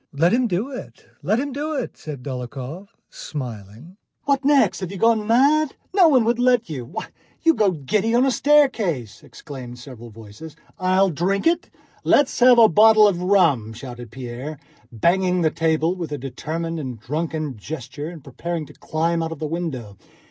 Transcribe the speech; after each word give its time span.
"Let 0.13 0.33
him 0.33 0.47
do 0.47 0.71
it, 0.71 1.05
let 1.21 1.39
him 1.39 1.51
do 1.53 1.75
it," 1.75 1.95
said 1.95 2.23
Dólokhov, 2.23 2.87
smiling. 3.11 3.97
"What 4.23 4.43
next? 4.43 4.79
Have 4.79 4.91
you 4.91 4.97
gone 4.97 5.27
mad?... 5.27 5.75
No 5.95 6.07
one 6.07 6.25
would 6.25 6.39
let 6.39 6.71
you!... 6.71 6.85
Why, 6.85 7.09
you 7.43 7.53
go 7.53 7.69
giddy 7.69 8.07
even 8.07 8.21
on 8.21 8.25
a 8.27 8.31
staircase," 8.31 9.21
exclaimed 9.21 9.77
several 9.77 10.09
voices. 10.09 10.55
"I'll 10.79 11.11
drink 11.11 11.45
it! 11.45 11.69
Let's 12.03 12.39
have 12.39 12.57
a 12.57 12.67
bottle 12.67 13.07
of 13.07 13.21
rum!" 13.21 13.73
shouted 13.73 14.09
Pierre, 14.09 14.57
banging 14.91 15.41
the 15.41 15.51
table 15.51 15.93
with 15.95 16.11
a 16.11 16.17
determined 16.17 16.79
and 16.79 16.99
drunken 16.99 17.55
gesture 17.55 18.09
and 18.09 18.23
preparing 18.23 18.65
to 18.65 18.73
climb 18.73 19.21
out 19.21 19.31
of 19.31 19.37
the 19.37 19.45
window. 19.45 19.99